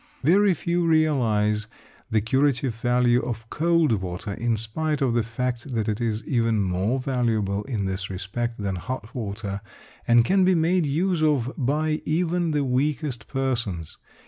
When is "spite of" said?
4.57-5.13